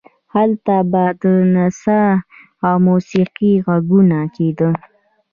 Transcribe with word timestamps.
هلته 0.35 0.75
به 0.91 1.03
نڅا 1.53 2.03
او 2.65 2.73
موسیقي 2.87 3.53
غږول 3.65 4.11
کېده. 4.35 4.69